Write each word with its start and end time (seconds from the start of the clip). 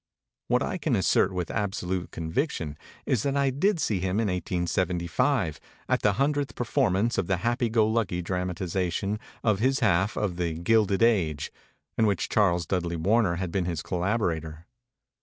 What 0.47 0.63
I 0.63 0.79
can 0.79 0.95
assert 0.95 1.31
with 1.31 1.51
absolute 1.51 2.09
conviction 2.09 2.75
is 3.05 3.21
that 3.21 3.37
I 3.37 3.51
did 3.51 3.79
see 3.79 3.99
him 3.99 4.19
in 4.19 4.29
1875 4.29 5.59
at 5.87 6.01
the 6.01 6.13
hundredth 6.13 6.55
performance 6.55 7.19
of 7.19 7.27
the 7.27 7.37
happy 7.45 7.69
go 7.69 7.87
lucky 7.87 8.23
dramatization 8.23 9.19
of 9.43 9.59
his 9.59 9.81
half 9.81 10.17
of 10.17 10.37
the' 10.37 10.53
Gilded 10.67 11.03
Age/ 11.03 11.51
(in 11.99 12.07
which 12.07 12.29
Charles 12.29 12.65
Dudley 12.65 12.95
Warner 12.97 13.35
had 13.35 13.51
been 13.51 13.65
his 13.65 13.83
collaborator). 13.83 14.65